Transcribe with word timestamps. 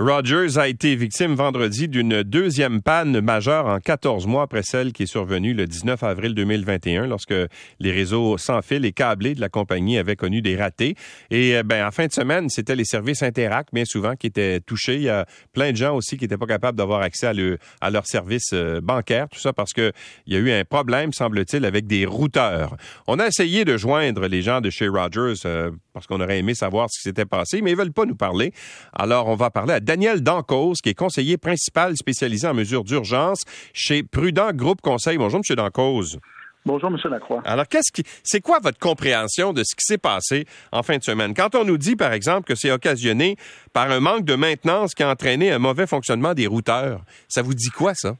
Rogers 0.00 0.56
a 0.56 0.66
été 0.66 0.96
victime 0.96 1.34
vendredi 1.34 1.86
d'une 1.86 2.22
deuxième 2.22 2.80
panne 2.80 3.20
majeure 3.20 3.66
en 3.66 3.80
14 3.80 4.26
mois 4.26 4.44
après 4.44 4.62
celle 4.62 4.94
qui 4.94 5.02
est 5.02 5.06
survenue 5.06 5.52
le 5.52 5.66
19 5.66 6.02
avril 6.02 6.34
2021 6.34 7.06
lorsque 7.06 7.34
les 7.80 7.92
réseaux 7.92 8.38
sans 8.38 8.62
fil 8.62 8.86
et 8.86 8.92
câblés 8.92 9.34
de 9.34 9.42
la 9.42 9.50
compagnie 9.50 9.98
avaient 9.98 10.16
connu 10.16 10.40
des 10.40 10.56
ratés. 10.56 10.94
Et 11.30 11.54
euh, 11.54 11.62
ben, 11.62 11.86
en 11.86 11.90
fin 11.90 12.06
de 12.06 12.12
semaine, 12.12 12.48
c'était 12.48 12.76
les 12.76 12.86
services 12.86 13.22
Interact, 13.22 13.74
bien 13.74 13.84
souvent, 13.84 14.16
qui 14.16 14.28
étaient 14.28 14.60
touchés. 14.60 14.94
Il 14.94 15.02
y 15.02 15.10
a 15.10 15.26
plein 15.52 15.70
de 15.72 15.76
gens 15.76 15.94
aussi 15.94 16.16
qui 16.16 16.24
n'étaient 16.24 16.38
pas 16.38 16.46
capables 16.46 16.78
d'avoir 16.78 17.02
accès 17.02 17.26
à, 17.26 17.34
le, 17.34 17.58
à 17.82 17.90
leurs 17.90 18.06
services 18.06 18.54
euh, 18.54 18.80
bancaires, 18.80 19.28
tout 19.28 19.38
ça 19.38 19.52
parce 19.52 19.74
qu'il 19.74 19.92
y 20.28 20.34
a 20.34 20.38
eu 20.38 20.50
un 20.50 20.64
problème, 20.64 21.12
semble-t-il, 21.12 21.62
avec 21.66 21.86
des 21.86 22.06
routeurs. 22.06 22.74
On 23.06 23.18
a 23.18 23.26
essayé 23.26 23.66
de 23.66 23.76
joindre 23.76 24.28
les 24.28 24.40
gens 24.40 24.62
de 24.62 24.70
chez 24.70 24.88
Rogers 24.88 25.42
euh, 25.44 25.70
parce 26.00 26.06
qu'on 26.06 26.20
aurait 26.22 26.38
aimé 26.38 26.54
savoir 26.54 26.88
ce 26.90 26.98
qui 26.98 27.02
s'était 27.02 27.26
passé, 27.26 27.60
mais 27.60 27.72
ils 27.72 27.76
veulent 27.76 27.92
pas 27.92 28.06
nous 28.06 28.16
parler. 28.16 28.52
Alors, 28.94 29.28
on 29.28 29.36
va 29.36 29.50
parler 29.50 29.74
à 29.74 29.80
Daniel 29.80 30.22
Dancause, 30.22 30.80
qui 30.80 30.88
est 30.88 30.94
conseiller 30.94 31.36
principal 31.36 31.94
spécialisé 31.96 32.46
en 32.46 32.54
mesures 32.54 32.84
d'urgence 32.84 33.42
chez 33.74 34.02
Prudent 34.02 34.52
Groupe 34.52 34.80
Conseil. 34.80 35.18
Bonjour, 35.18 35.40
M. 35.46 35.56
Dancause. 35.56 36.18
Bonjour, 36.64 36.90
M. 36.90 36.96
Lacroix. 37.10 37.42
Alors, 37.44 37.68
qu'est-ce 37.68 37.92
qui, 37.92 38.02
c'est 38.22 38.40
quoi 38.40 38.60
votre 38.62 38.78
compréhension 38.78 39.52
de 39.52 39.62
ce 39.62 39.74
qui 39.74 39.84
s'est 39.84 39.98
passé 39.98 40.46
en 40.72 40.82
fin 40.82 40.96
de 40.96 41.02
semaine? 41.02 41.34
Quand 41.34 41.54
on 41.54 41.64
nous 41.64 41.78
dit, 41.78 41.96
par 41.96 42.12
exemple, 42.12 42.46
que 42.46 42.54
c'est 42.54 42.70
occasionné 42.70 43.36
par 43.74 43.90
un 43.90 44.00
manque 44.00 44.24
de 44.24 44.34
maintenance 44.34 44.94
qui 44.94 45.02
a 45.02 45.10
entraîné 45.10 45.52
un 45.52 45.58
mauvais 45.58 45.86
fonctionnement 45.86 46.32
des 46.32 46.46
routeurs, 46.46 47.02
ça 47.28 47.42
vous 47.42 47.54
dit 47.54 47.70
quoi, 47.70 47.92
ça? 47.94 48.16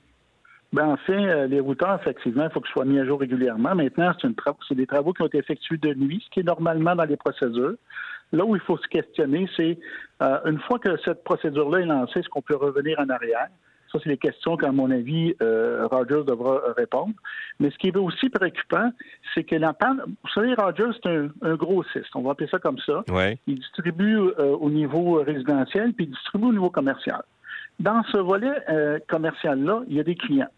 Ben, 0.72 0.86
en 0.86 0.96
fait, 0.96 1.12
euh, 1.12 1.46
les 1.48 1.58
routeurs, 1.58 1.98
effectivement, 2.00 2.44
il 2.44 2.50
faut 2.50 2.60
qu'ils 2.60 2.70
soient 2.70 2.84
mis 2.84 2.98
à 3.00 3.04
jour 3.04 3.18
régulièrement. 3.18 3.74
Maintenant, 3.74 4.12
c'est 4.68 4.74
des 4.74 4.86
travaux 4.86 5.12
qui 5.12 5.22
ont 5.22 5.26
été 5.26 5.38
effectués 5.38 5.78
de 5.78 5.94
nuit, 5.94 6.22
ce 6.24 6.30
qui 6.30 6.40
est 6.40 6.44
normalement 6.44 6.94
dans 6.94 7.04
les 7.04 7.16
procédures. 7.16 7.74
Là 8.32 8.44
où 8.44 8.54
il 8.54 8.62
faut 8.62 8.76
se 8.76 8.86
questionner, 8.86 9.48
c'est 9.56 9.78
euh, 10.22 10.38
une 10.44 10.60
fois 10.60 10.78
que 10.78 10.96
cette 11.04 11.24
procédure-là 11.24 11.80
est 11.80 11.86
lancée, 11.86 12.20
est-ce 12.20 12.28
qu'on 12.28 12.42
peut 12.42 12.54
revenir 12.56 13.00
en 13.00 13.08
arrière? 13.08 13.48
Ça, 13.90 13.98
c'est 14.04 14.08
les 14.08 14.18
questions 14.18 14.56
qu'à 14.56 14.70
mon 14.70 14.88
avis, 14.92 15.34
euh, 15.42 15.88
Rogers 15.90 16.22
devra 16.24 16.60
répondre. 16.76 17.12
Mais 17.58 17.70
ce 17.70 17.78
qui 17.78 17.88
est 17.88 17.96
aussi 17.96 18.28
préoccupant, 18.28 18.92
c'est 19.34 19.42
que 19.42 19.56
la 19.56 19.72
panne, 19.72 20.00
vous 20.06 20.30
savez, 20.32 20.54
Rogers, 20.54 20.96
c'est 21.02 21.10
un, 21.10 21.28
un, 21.42 21.56
grossiste, 21.56 22.14
on 22.14 22.22
va 22.22 22.32
appeler 22.32 22.48
ça 22.48 22.60
comme 22.60 22.78
ça. 22.78 23.02
Il 23.48 23.56
distribue 23.56 24.16
euh, 24.16 24.56
au 24.60 24.70
niveau 24.70 25.14
résidentiel, 25.14 25.92
puis 25.94 26.04
il 26.04 26.10
distribue 26.10 26.46
au 26.46 26.52
niveau 26.52 26.70
commercial. 26.70 27.22
Dans 27.80 28.04
ce 28.12 28.18
volet 28.18 28.52
euh, 28.68 29.00
commercial-là, 29.08 29.82
il 29.88 29.96
y 29.96 30.00
a 30.00 30.04
des 30.04 30.14
clients 30.14 30.50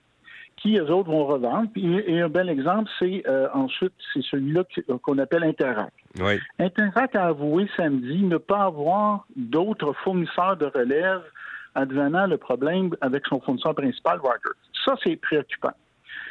qui, 0.62 0.78
eux 0.78 0.91
autres, 0.91 1.10
vont 1.10 1.27
revendre. 1.27 1.68
Et 1.77 2.20
un 2.20 2.28
bel 2.28 2.48
exemple, 2.48 2.88
c'est 2.98 3.24
euh, 3.27 3.48
ensuite, 3.52 3.92
c'est 4.14 4.22
celui-là 4.22 4.62
qu'on 5.02 5.18
appelle 5.18 5.42
Interac. 5.42 5.92
Oui. 6.20 6.38
Interac 6.58 7.16
a 7.16 7.27
avoué 7.27 7.68
samedi 7.77 8.22
ne 8.22 8.36
pas 8.36 8.64
avoir 8.64 9.27
d'autres 9.34 9.92
fournisseurs 10.05 10.56
de 10.56 10.66
relève 10.66 11.22
advenant 11.74 12.27
le 12.27 12.36
problème 12.36 12.90
avec 13.00 13.27
son 13.27 13.40
fournisseur 13.40 13.74
principal, 13.74 14.18
Rogers. 14.20 14.56
Ça, 14.84 14.94
c'est 15.02 15.16
préoccupant. 15.16 15.72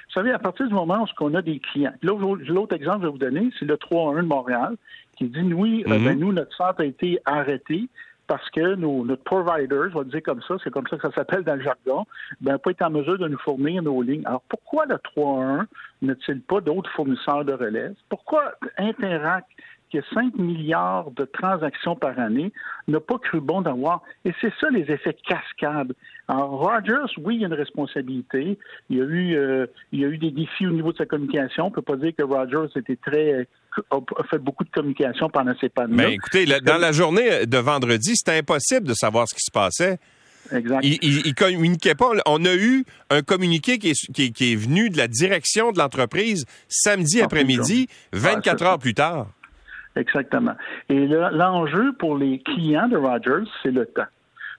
Vous 0.07 0.13
savez, 0.13 0.31
à 0.31 0.39
partir 0.39 0.67
du 0.67 0.73
moment 0.73 1.03
où 1.03 1.23
on 1.23 1.33
a 1.35 1.41
des 1.41 1.59
clients, 1.59 1.93
l'autre 2.01 2.75
exemple 2.75 2.77
que 2.77 2.85
je 2.85 3.05
vais 3.05 3.09
vous 3.09 3.17
donner, 3.17 3.49
c'est 3.57 3.65
le 3.65 3.75
3-1 3.75 4.17
de 4.17 4.27
Montréal, 4.27 4.75
qui 5.17 5.25
dit, 5.25 5.53
oui, 5.53 5.83
euh, 5.87 5.99
ben, 5.99 6.19
nous, 6.19 6.31
notre 6.31 6.55
centre 6.55 6.81
a 6.81 6.85
été 6.85 7.19
arrêté 7.25 7.87
parce 8.31 8.49
que 8.51 8.75
nos, 8.75 9.03
notre 9.03 9.25
provider, 9.25 9.89
je 9.91 9.99
vais 9.99 10.05
dire 10.05 10.23
comme 10.23 10.41
ça, 10.47 10.55
c'est 10.63 10.69
comme 10.69 10.87
ça 10.87 10.95
que 10.95 11.01
ça 11.01 11.13
s'appelle 11.13 11.43
dans 11.43 11.55
le 11.55 11.63
jargon, 11.63 12.05
ben, 12.39 12.57
pas 12.57 12.71
être 12.71 12.81
en 12.81 12.89
mesure 12.89 13.17
de 13.17 13.27
nous 13.27 13.37
fournir 13.39 13.83
nos 13.83 14.01
lignes. 14.01 14.25
Alors, 14.25 14.41
pourquoi 14.47 14.85
le 14.85 14.95
3-1 14.95 15.65
n'a-t-il 16.01 16.39
pas 16.39 16.61
d'autres 16.61 16.89
fournisseurs 16.91 17.43
de 17.43 17.51
relève? 17.51 17.93
Pourquoi 18.07 18.53
Interact 18.77 19.49
qui 19.91 19.99
a 19.99 20.03
5 20.13 20.35
milliards 20.37 21.11
de 21.11 21.25
transactions 21.25 21.95
par 21.95 22.17
année, 22.17 22.51
n'a 22.87 23.01
pas 23.01 23.19
cru 23.19 23.41
bon 23.41 23.61
d'avoir. 23.61 24.01
Et 24.23 24.31
c'est 24.39 24.53
ça 24.59 24.69
les 24.71 24.89
effets 24.89 25.15
cascades. 25.27 25.93
Alors, 26.27 26.49
Rogers, 26.51 27.13
oui, 27.17 27.35
il 27.35 27.41
y 27.41 27.43
a 27.43 27.47
une 27.47 27.53
responsabilité. 27.53 28.57
Il 28.89 28.97
y 28.97 29.01
a 29.01 29.03
eu, 29.03 29.35
euh, 29.35 29.67
il 29.91 29.99
y 29.99 30.05
a 30.05 30.07
eu 30.07 30.17
des 30.17 30.31
défis 30.31 30.65
au 30.65 30.71
niveau 30.71 30.93
de 30.93 30.97
sa 30.97 31.05
communication. 31.05 31.65
On 31.65 31.69
ne 31.69 31.75
peut 31.75 31.81
pas 31.81 31.97
dire 31.97 32.13
que 32.17 32.23
Rogers 32.23 32.71
était 32.75 32.95
très 32.95 33.47
a 33.89 34.23
fait 34.29 34.37
beaucoup 34.37 34.63
de 34.63 34.69
communication 34.69 35.29
pendant 35.29 35.53
ces 35.59 35.69
pannes 35.69 35.91
Mais 35.93 36.15
écoutez, 36.15 36.45
dans 36.45 36.77
la 36.77 36.91
journée 36.91 37.45
de 37.45 37.57
vendredi, 37.57 38.15
c'était 38.15 38.37
impossible 38.37 38.87
de 38.87 38.93
savoir 38.93 39.27
ce 39.29 39.35
qui 39.35 39.41
se 39.41 39.51
passait. 39.51 39.97
Exact. 40.51 40.81
Il, 40.83 41.25
il, 41.25 41.33
communiquait 41.33 41.95
pas. 41.95 42.09
On 42.25 42.43
a 42.43 42.53
eu 42.53 42.83
un 43.09 43.21
communiqué 43.21 43.77
qui 43.77 43.91
est, 43.91 44.11
qui, 44.11 44.33
qui 44.33 44.51
est 44.51 44.55
venu 44.55 44.89
de 44.89 44.97
la 44.97 45.07
direction 45.07 45.71
de 45.71 45.77
l'entreprise 45.77 46.45
samedi 46.67 47.21
après-midi, 47.21 47.87
24 48.11 48.63
heures 48.63 48.79
plus 48.79 48.93
tard. 48.93 49.27
Exactement. 49.95 50.55
Et 50.89 51.07
l'enjeu 51.07 51.93
pour 51.93 52.17
les 52.17 52.39
clients 52.39 52.87
de 52.87 52.97
Rogers, 52.97 53.49
c'est 53.61 53.71
le 53.71 53.85
temps. 53.85 54.03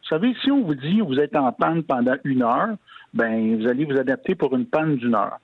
Vous 0.03 0.09
savez, 0.09 0.34
si 0.43 0.50
on 0.50 0.62
vous 0.62 0.75
dit 0.75 1.00
vous 1.00 1.19
êtes 1.19 1.37
en 1.37 1.53
panne 1.53 1.82
pendant 1.84 2.16
une 2.25 2.43
heure, 2.43 2.76
ben 3.15 3.56
vous 3.59 3.69
allez 3.69 3.84
vous 3.84 3.98
adapter 3.98 4.34
pour 4.34 4.54
une 4.54 4.66
panne 4.66 4.97
d'une 4.97 5.15
heure. 5.15 5.38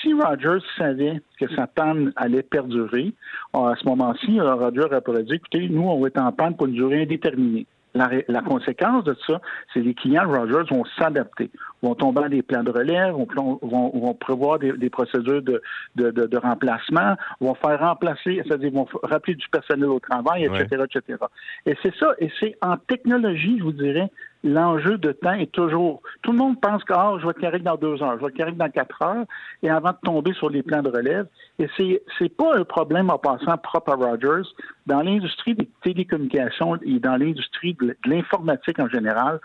Si 0.00 0.12
Rogers 0.14 0.64
savait 0.78 1.20
que 1.38 1.48
sa 1.54 1.66
panne 1.66 2.12
allait 2.16 2.42
perdurer, 2.42 3.12
à 3.52 3.74
ce 3.78 3.86
moment-ci, 3.86 4.40
Rogers 4.40 4.88
aurait 5.06 5.22
dit 5.24 5.34
écoutez, 5.34 5.68
nous, 5.68 5.82
on 5.82 6.00
va 6.00 6.08
être 6.08 6.20
en 6.20 6.32
panne 6.32 6.56
pour 6.56 6.66
une 6.66 6.74
durée 6.74 7.02
indéterminée. 7.02 7.66
La, 7.94 8.42
conséquence 8.42 9.04
de 9.04 9.16
ça, 9.26 9.40
c'est 9.72 9.80
que 9.80 9.84
les 9.84 9.94
clients 9.94 10.28
Rogers 10.28 10.68
vont 10.68 10.84
s'adapter, 10.98 11.50
vont 11.80 11.94
tomber 11.94 12.22
dans 12.22 12.28
des 12.28 12.42
plans 12.42 12.64
de 12.64 12.70
relève, 12.70 13.14
vont, 13.14 13.58
vont, 13.62 14.14
prévoir 14.14 14.58
des, 14.58 14.90
procédures 14.90 15.42
de, 15.42 15.62
de, 15.94 16.10
de, 16.10 16.36
remplacement, 16.36 17.14
vont 17.40 17.54
faire 17.54 17.78
remplacer, 17.78 18.42
c'est-à-dire 18.44 18.72
vont 18.72 18.88
rappeler 19.04 19.36
du 19.36 19.48
personnel 19.48 19.88
au 19.88 20.00
travail, 20.00 20.44
etc., 20.44 20.84
etc. 20.92 21.18
Et 21.66 21.76
c'est 21.82 21.94
ça, 21.94 22.08
et 22.18 22.30
c'est 22.40 22.56
en 22.62 22.76
technologie, 22.76 23.58
je 23.58 23.62
vous 23.64 23.72
dirais, 23.72 24.10
l'enjeu 24.44 24.98
de 24.98 25.12
temps 25.12 25.32
est 25.32 25.50
toujours. 25.50 26.02
Tout 26.22 26.32
le 26.32 26.38
monde 26.38 26.60
pense 26.60 26.84
que 26.84 26.92
ah, 26.92 27.14
je 27.18 27.24
vais 27.24 27.30
être 27.30 27.40
correct 27.40 27.62
dans 27.62 27.76
deux 27.76 28.02
heures, 28.02 28.16
je 28.16 28.24
vais 28.24 28.28
être 28.28 28.36
correct 28.36 28.56
dans 28.56 28.68
quatre 28.68 29.02
heures, 29.02 29.24
et 29.62 29.70
avant 29.70 29.90
de 29.90 29.96
tomber 30.02 30.32
sur 30.34 30.50
les 30.50 30.62
plans 30.62 30.82
de 30.82 30.90
relève. 30.90 31.26
Et 31.58 31.68
c'est 31.76 32.02
c'est 32.18 32.34
pas 32.34 32.56
un 32.56 32.64
problème 32.64 33.10
en 33.10 33.18
passant 33.18 33.56
propre 33.56 33.92
à 33.92 33.94
Rogers. 33.94 34.48
Dans 34.86 35.00
l'industrie 35.00 35.54
des 35.54 35.68
télécommunications 35.84 36.76
et 36.84 36.98
dans 36.98 37.16
l'industrie 37.16 37.76
de 37.80 37.96
l'informatique 38.06 38.78
en 38.80 38.88
général, 38.88 39.38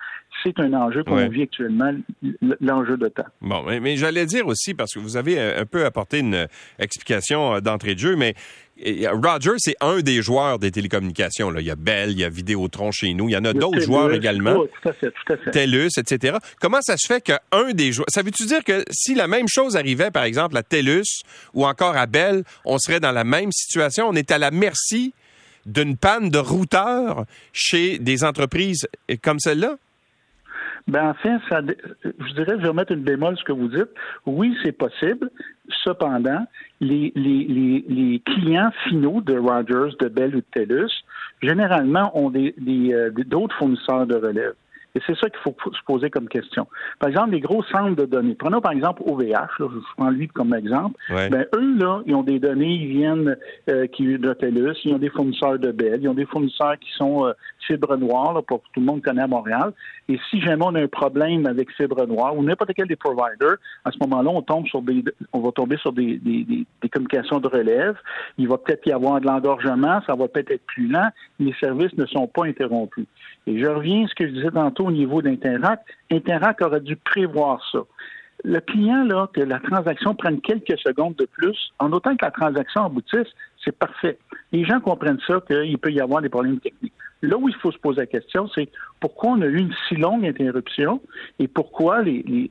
c'est 0.44 0.58
un 0.60 0.74
enjeu 0.74 1.04
qu'on 1.04 1.28
vit 1.28 1.44
actuellement, 1.44 1.92
l'enjeu 2.62 2.98
de 2.98 3.10
temps. 3.10 3.26
Bon, 3.42 3.64
mais, 3.64 3.80
mais 3.80 3.98
j'allais 3.98 4.26
dire 4.26 4.48
aussi, 4.48 4.74
parce 4.74 4.94
que 4.94 5.00
vous 5.00 5.18
avez 5.18 5.40
un 5.40 5.66
peu 5.66 5.86
apporté 5.86 6.20
une 6.20 6.48
explication 6.80 7.56
euh, 7.56 7.60
d'entrée 7.60 7.94
de 7.94 8.00
jeu, 8.00 8.16
mais 8.16 8.36
Roger, 9.12 9.52
c'est 9.58 9.76
un 9.82 10.00
des 10.00 10.22
joueurs 10.22 10.58
des 10.58 10.72
télécommunications. 10.72 11.52
Là. 11.52 11.60
Il 11.60 11.68
y 11.68 11.72
a 11.72 11.76
Bell, 11.76 12.12
il 12.12 12.20
y 12.20 12.24
a 12.24 12.30
Vidéotron 12.30 12.92
chez 12.92 13.14
nous, 13.14 13.28
il 13.28 13.34
y 13.34 13.38
en 13.38 13.44
a 13.44 13.52
d'autres 13.52 13.82
joueurs 13.82 14.14
également. 14.14 14.62
Oui, 14.62 14.68
tout 14.82 14.90
à 14.90 14.94
fait, 14.94 15.12
tout 15.12 15.34
à 15.34 15.38
fait. 15.38 15.52
TELUS, 15.52 15.90
etc. 15.98 16.38
Comment 16.62 16.82
ça 16.82 16.96
se 16.98 17.06
fait 17.06 17.22
qu'un 17.22 17.74
des 17.74 17.92
joueurs... 17.92 18.08
Ça 18.10 18.22
veut-tu 18.22 18.46
dire 18.46 18.64
que 18.64 18.86
si 18.90 19.16
la 19.16 19.28
même 19.28 19.48
chose 19.50 19.76
arrivait, 19.76 20.12
par 20.12 20.24
exemple, 20.24 20.56
à 20.56 20.64
TELUS 20.64 21.24
ou 21.54 21.66
encore 21.66 21.98
à 21.98 22.06
Bell, 22.06 22.44
on 22.64 22.78
serait 22.78 23.02
dans 23.02 23.12
la 23.12 23.26
même 23.26 23.52
situation? 23.52 24.08
On 24.08 24.14
est 24.14 24.32
à 24.32 24.38
la 24.38 24.52
merci 24.52 25.14
d'une 25.66 25.98
panne 25.98 26.30
de 26.30 26.38
routeur 26.38 27.26
chez 27.54 28.00
des 28.00 28.24
entreprises 28.24 28.88
comme 29.22 29.40
celle-là? 29.40 29.76
Ben 30.88 31.10
enfin, 31.10 31.40
ça, 31.50 31.62
je 32.04 32.34
dirais, 32.34 32.58
je 32.60 32.66
vais 32.66 32.74
mettre 32.74 32.92
une 32.94 33.04
bémol 33.04 33.38
ce 33.38 33.44
que 33.44 33.52
vous 33.52 33.68
dites. 33.68 33.90
Oui, 34.26 34.58
c'est 34.64 34.72
possible. 34.72 35.30
Cependant, 35.84 36.48
les, 36.82 38.22
clients 38.26 38.72
finaux 38.88 39.22
de 39.22 39.38
Rogers, 39.38 39.96
de 40.00 40.08
Bell 40.08 40.36
ou 40.36 40.40
de 40.40 40.46
TELUS, 40.52 40.92
généralement 41.44 42.12
ont 42.18 42.34
euh, 42.36 43.12
d'autres 43.12 43.56
fournisseurs 43.58 44.08
de 44.08 44.16
relève. 44.16 44.56
Et 44.96 45.00
c'est 45.06 45.16
ça 45.18 45.30
qu'il 45.30 45.40
faut 45.40 45.56
se 45.72 45.84
poser 45.86 46.10
comme 46.10 46.28
question. 46.28 46.68
Par 47.00 47.10
exemple, 47.10 47.32
les 47.32 47.40
gros 47.40 47.64
centres 47.64 47.96
de 47.96 48.06
données. 48.06 48.36
Prenons 48.36 48.62
par 48.62 48.72
exemple 48.72 49.04
OVH, 49.06 49.32
là, 49.32 49.48
je 49.60 49.80
prends 49.96 50.10
lui 50.10 50.28
comme 50.28 50.54
exemple. 50.54 51.00
Ben, 51.10 51.46
eux, 51.56 51.78
là, 51.78 52.02
ils 52.06 52.16
ont 52.16 52.24
des 52.24 52.40
données, 52.40 52.74
ils 52.74 52.88
viennent 52.88 53.38
euh, 53.70 53.88
qui 53.88 54.18
de 54.18 54.34
TELUS, 54.34 54.76
ils 54.86 54.94
ont 54.94 54.98
des 54.98 55.10
fournisseurs 55.10 55.60
de 55.60 55.72
Bell, 55.72 56.00
ils 56.02 56.10
ont 56.10 56.14
des 56.14 56.26
fournisseurs 56.26 56.78
qui 56.80 56.90
sont 56.98 57.26
euh, 57.26 57.34
Fibre 57.68 57.98
Noire, 57.98 58.34
là, 58.34 58.42
pour 58.42 58.62
tout 58.74 58.80
le 58.80 58.86
monde 58.86 59.02
connaît 59.02 59.22
à 59.22 59.28
Montréal. 59.28 59.74
Et 60.08 60.20
si 60.30 60.42
jamais 60.42 60.64
on 60.66 60.74
a 60.74 60.82
un 60.82 60.88
problème 60.88 61.46
avec 61.46 61.72
Fibre 61.74 62.08
Noire 62.08 62.36
ou 62.36 62.44
n'importe 62.44 62.72
quel 62.76 62.88
des 62.88 62.96
providers, 62.96 63.58
à 63.86 63.92
ce 63.92 63.98
moment-là, 64.02 64.32
on 64.32 64.42
tombe 64.42 64.66
sur 64.66 64.82
des 64.82 65.04
on 65.34 65.40
va 65.40 65.52
tomber 65.52 65.78
sur 65.78 65.94
des, 65.94 66.18
des, 66.18 66.44
des, 66.44 66.90
communications 66.90 67.40
de 67.40 67.48
relève. 67.48 67.96
Il 68.38 68.48
va 68.48 68.58
peut-être 68.58 68.86
y 68.88 68.92
avoir 68.92 69.22
de 69.22 69.28
l'engorgement, 69.28 70.02
ça 70.08 70.16
va 70.16 70.28
peut-être 70.28 70.52
être 70.52 70.66
plus 70.66 70.88
lent, 70.88 71.10
les 71.40 71.54
services 71.60 71.96
ne 71.98 72.06
sont 72.08 72.28
pas 72.28 72.46
interrompus. 72.46 73.06
Et 73.46 73.60
je 73.60 73.66
reviens 73.68 74.06
à 74.06 74.08
ce 74.08 74.16
que 74.16 74.28
je 74.28 74.34
disais 74.34 74.52
tantôt 74.52 74.79
au 74.84 74.92
niveau 74.92 75.22
d'Interact. 75.22 75.84
Interact 76.12 76.62
aurait 76.62 76.82
dû 76.82 76.96
prévoir 76.96 77.62
ça. 77.72 77.80
Le 78.44 78.60
client, 78.62 79.04
là, 79.04 79.30
que 79.34 79.42
la 79.42 79.60
transaction 79.60 80.16
prenne 80.16 80.40
quelques 80.40 80.78
secondes 80.80 81.16
de 81.16 81.26
plus, 81.26 81.74
en 81.80 81.92
autant 81.92 82.16
que 82.16 82.24
la 82.24 82.32
transaction 82.32 82.86
aboutisse, 82.86 83.28
c'est 83.64 83.78
parfait. 83.78 84.18
Les 84.54 84.64
gens 84.64 84.80
comprennent 84.80 85.20
ça, 85.28 85.42
qu'il 85.46 85.78
peut 85.78 85.92
y 85.92 86.00
avoir 86.00 86.22
des 86.22 86.30
problèmes 86.30 86.60
techniques. 86.60 86.94
Là 87.22 87.38
où 87.38 87.50
il 87.50 87.56
faut 87.56 87.72
se 87.72 87.78
poser 87.78 88.02
la 88.02 88.06
question, 88.06 88.48
c'est 88.56 88.70
pourquoi 89.02 89.32
on 89.32 89.42
a 89.42 89.46
eu 89.46 89.58
une 89.58 89.74
si 89.88 89.96
longue 89.96 90.26
interruption 90.26 91.02
et 91.38 91.50
pourquoi 91.50 92.02
les, 92.02 92.50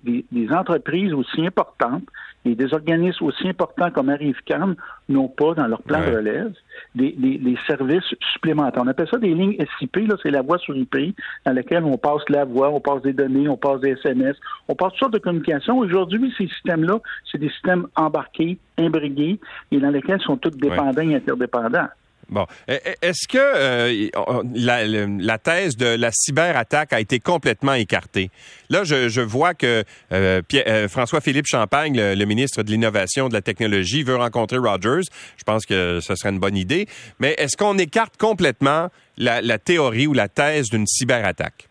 entreprises 0.50 1.14
aussi 1.14 1.46
importantes 1.46 2.04
et 2.48 2.54
des 2.54 2.72
organismes 2.72 3.24
aussi 3.24 3.48
importants 3.48 3.90
comme 3.90 4.08
Arrive-Can 4.08 4.74
n'ont 5.08 5.28
pas 5.28 5.54
dans 5.54 5.66
leur 5.66 5.82
plan 5.82 6.00
de 6.00 6.16
relève 6.16 6.52
des, 6.94 7.58
services 7.66 8.14
supplémentaires. 8.32 8.82
On 8.84 8.88
appelle 8.88 9.08
ça 9.10 9.18
des 9.18 9.34
lignes 9.34 9.56
SIP, 9.78 9.96
là, 9.96 10.16
c'est 10.22 10.30
la 10.30 10.42
voie 10.42 10.58
sur 10.58 10.76
IP, 10.76 11.14
dans 11.44 11.52
laquelle 11.52 11.84
on 11.84 11.98
passe 11.98 12.22
la 12.28 12.44
voix, 12.44 12.70
on 12.70 12.80
passe 12.80 13.02
des 13.02 13.12
données, 13.12 13.48
on 13.48 13.56
passe 13.56 13.80
des 13.80 13.90
SMS, 13.90 14.36
on 14.68 14.74
passe 14.74 14.92
toutes 14.92 15.00
sortes 15.00 15.14
de 15.14 15.18
communications. 15.18 15.78
Aujourd'hui, 15.78 16.32
ces 16.36 16.48
systèmes-là, 16.48 16.98
c'est 17.30 17.38
des 17.38 17.50
systèmes 17.50 17.86
embarqués, 17.96 18.58
imbrigués, 18.78 19.38
et 19.70 19.78
dans 19.78 19.90
lesquels 19.90 20.20
sont 20.20 20.36
tous 20.36 20.50
dépendants 20.50 21.02
et 21.02 21.14
interdépendants. 21.14 21.88
Bon. 22.28 22.46
E, 22.68 22.74
e, 22.74 22.94
est-ce 23.00 23.26
que 23.26 23.38
euh, 23.38 24.10
la, 24.54 25.38
thèse 25.38 25.76
de 25.76 25.86
la 25.86 26.10
cyberattaque 26.12 26.92
a 26.92 27.00
été 27.00 27.20
complètement 27.20 27.74
écartée? 27.74 28.30
Là, 28.68 28.84
je, 28.84 29.20
vois 29.20 29.54
que 29.54 29.84
euh, 30.12 30.42
euh, 30.54 30.88
François-Philippe 30.88 31.46
Champagne, 31.46 31.96
le, 31.96 32.24
ministre 32.24 32.62
de 32.62 32.70
l'Innovation, 32.70 33.28
de 33.28 33.34
la 33.34 33.42
Technologie, 33.42 34.02
veut 34.02 34.16
rencontrer 34.16 34.58
Rogers. 34.58 35.08
Je 35.36 35.44
pense 35.44 35.64
que 35.64 36.00
ce 36.02 36.14
serait 36.14 36.30
une 36.30 36.40
bonne 36.40 36.56
idée. 36.56 36.86
Mais 37.18 37.34
est-ce 37.38 37.56
qu'on 37.56 37.78
écarte 37.78 38.16
complètement 38.18 38.88
la 39.16 39.58
théorie 39.58 40.06
ou 40.06 40.12
la 40.12 40.28
thèse 40.28 40.68
d'une 40.68 40.86
cyberattaque? 40.86 41.67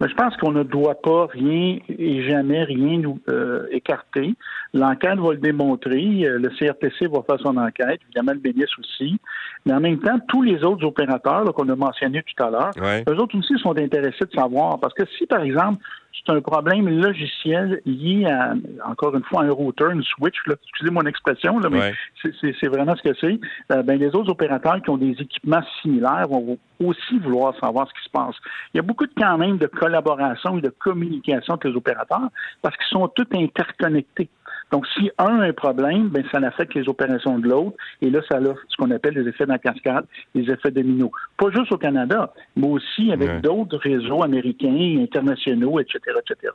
Mais 0.00 0.08
je 0.08 0.14
pense 0.14 0.34
qu'on 0.38 0.52
ne 0.52 0.62
doit 0.62 1.00
pas 1.02 1.26
rien 1.26 1.78
et 1.88 2.22
jamais 2.28 2.64
rien 2.64 2.98
nous 2.98 3.20
euh, 3.28 3.66
écarter. 3.70 4.34
L'enquête 4.72 5.18
va 5.18 5.32
le 5.32 5.38
démontrer. 5.38 6.24
Euh, 6.24 6.38
le 6.38 6.48
CRTC 6.48 7.06
va 7.06 7.22
faire 7.22 7.38
son 7.40 7.56
enquête, 7.58 8.00
évidemment 8.06 8.32
le 8.32 8.40
ministre 8.40 8.80
aussi. 8.80 9.18
Mais 9.66 9.74
en 9.74 9.80
même 9.80 9.98
temps, 9.98 10.18
tous 10.28 10.42
les 10.42 10.64
autres 10.64 10.86
opérateurs 10.86 11.52
qu'on 11.52 11.68
a 11.68 11.76
mentionnés 11.76 12.22
tout 12.22 12.42
à 12.42 12.50
l'heure, 12.50 12.70
eux 13.08 13.16
autres 13.20 13.36
aussi 13.36 13.58
sont 13.58 13.78
intéressés 13.78 14.24
de 14.24 14.32
savoir. 14.34 14.80
Parce 14.80 14.94
que 14.94 15.04
si, 15.18 15.26
par 15.26 15.42
exemple, 15.42 15.82
c'est 16.12 16.32
un 16.32 16.40
problème 16.40 16.88
logiciel 16.88 17.80
lié 17.86 18.26
à, 18.26 18.54
encore 18.86 19.14
une 19.14 19.22
fois, 19.22 19.42
un 19.44 19.50
router, 19.50 19.86
une 19.92 20.02
switch, 20.02 20.36
excusez 20.48 20.90
mon 20.90 21.06
expression, 21.06 21.58
là, 21.58 21.68
mais 21.70 21.92
c'est 22.22 22.66
vraiment 22.68 22.94
ce 22.96 23.02
que 23.02 23.14
c'est. 23.20 23.40
Euh, 23.72 23.82
ben, 23.82 23.98
les 23.98 24.08
autres 24.08 24.30
opérateurs 24.30 24.82
qui 24.82 24.90
ont 24.90 24.98
des 24.98 25.12
équipements 25.18 25.62
similaires 25.82 26.26
vont 26.28 26.58
aussi 26.84 27.18
vouloir 27.18 27.54
savoir 27.58 27.88
ce 27.88 27.94
qui 27.94 28.04
se 28.04 28.10
passe. 28.10 28.34
Il 28.74 28.78
y 28.78 28.80
a 28.80 28.82
beaucoup 28.82 29.06
de, 29.06 29.12
quand 29.16 29.38
même 29.38 29.58
de 29.58 29.66
collaboration 29.66 30.58
et 30.58 30.60
de 30.60 30.70
communication 30.70 31.54
avec 31.54 31.64
les 31.64 31.76
opérateurs 31.76 32.28
parce 32.62 32.76
qu'ils 32.76 32.98
sont 32.98 33.08
tous 33.08 33.26
interconnectés. 33.34 34.28
Donc, 34.70 34.86
si 34.96 35.10
un 35.18 35.40
a 35.40 35.46
un 35.46 35.52
problème, 35.52 36.08
ben, 36.08 36.24
ça 36.30 36.38
affecte 36.38 36.74
les 36.74 36.88
opérations 36.88 37.38
de 37.38 37.48
l'autre. 37.48 37.76
Et 38.00 38.10
là, 38.10 38.20
ça 38.30 38.38
a 38.38 38.40
ce 38.40 38.76
qu'on 38.78 38.90
appelle 38.90 39.14
les 39.14 39.28
effets 39.28 39.46
dans 39.46 39.58
cascade, 39.58 40.04
les 40.34 40.50
effets 40.50 40.70
dominos. 40.70 41.10
Pas 41.36 41.50
juste 41.50 41.72
au 41.72 41.78
Canada, 41.78 42.32
mais 42.56 42.68
aussi 42.68 43.12
avec 43.12 43.40
d'autres 43.40 43.78
réseaux 43.78 44.22
américains, 44.22 44.98
internationaux, 45.00 45.80
etc., 45.80 45.98
etc. 46.18 46.52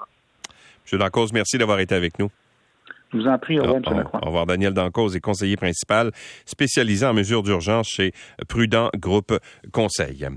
M. 0.91 0.99
Dancause, 0.99 1.33
merci 1.33 1.57
d'avoir 1.57 1.79
été 1.79 1.95
avec 1.95 2.19
nous. 2.19 2.29
Je 3.13 3.17
vous 3.19 3.27
en 3.27 3.37
prie. 3.37 3.59
Au 3.59 3.63
revoir, 3.63 3.81
M. 3.85 3.97
Lacroix. 3.97 4.19
Au 4.23 4.25
revoir. 4.27 4.45
Daniel 4.45 4.73
Dancause 4.73 5.15
est 5.15 5.21
conseiller 5.21 5.57
principal 5.57 6.11
spécialisé 6.45 7.05
en 7.05 7.13
mesures 7.13 7.43
d'urgence 7.43 7.87
chez 7.87 8.11
Prudent 8.47 8.89
Groupe 8.97 9.33
Conseil. 9.71 10.27